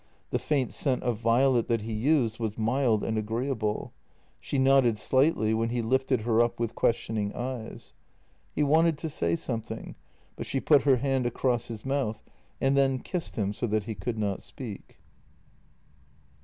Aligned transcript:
The 0.31 0.39
faint 0.39 0.73
scent 0.73 1.03
of 1.03 1.19
violet 1.19 1.67
that 1.67 1.81
he 1.83 1.93
used 1.93 2.39
was 2.39 2.57
mild 2.57 3.03
and 3.03 3.19
agreeable. 3.19 3.93
She 4.39 4.57
nodded 4.57 4.97
slightly 4.97 5.53
when 5.53 5.69
he 5.69 5.83
lifted 5.83 6.21
her 6.21 6.41
up 6.41 6.59
with 6.59 6.73
questioning 6.73 7.31
eyes. 7.35 7.93
He 8.51 8.63
wanted 8.63 8.97
to 8.97 9.09
say 9.09 9.35
something, 9.35 9.93
but 10.35 10.47
she 10.47 10.59
put 10.59 10.81
her 10.89 10.95
hand 10.95 11.27
across 11.27 11.67
his 11.67 11.85
mouth 11.85 12.23
and 12.59 12.75
then 12.75 12.97
kissed 12.97 13.35
him 13.35 13.53
so 13.53 13.67
that 13.67 13.83
he 13.83 13.93
could 13.93 14.17
not 14.17 14.41
speak. 14.41 14.97